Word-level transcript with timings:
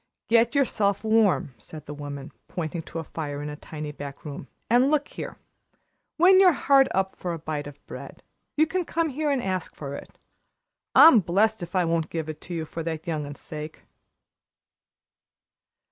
"Get 0.29 0.55
yourself 0.55 1.03
warm," 1.03 1.53
said 1.59 1.85
the 1.85 1.93
woman, 1.93 2.31
pointing 2.47 2.81
to 2.81 2.97
a 2.97 3.03
fire 3.03 3.39
in 3.43 3.49
a 3.51 3.55
tiny 3.55 3.91
back 3.91 4.25
room. 4.25 4.47
"And, 4.67 4.89
look 4.89 5.09
here, 5.09 5.37
when 6.17 6.39
you're 6.39 6.53
hard 6.53 6.87
up 6.89 7.15
for 7.15 7.33
a 7.33 7.37
bite 7.37 7.67
of 7.67 7.85
bread, 7.85 8.23
you 8.57 8.65
can 8.65 8.83
come 8.83 9.09
here 9.09 9.29
and 9.29 9.43
ask 9.43 9.75
for 9.75 9.93
it. 9.93 10.17
I'm 10.95 11.19
blest 11.19 11.61
if 11.61 11.75
I 11.75 11.85
won't 11.85 12.09
give 12.09 12.29
it 12.29 12.41
to 12.41 12.55
you 12.55 12.65
for 12.65 12.81
that 12.81 13.05
young 13.05 13.27
un's 13.27 13.39
sake." 13.41 13.83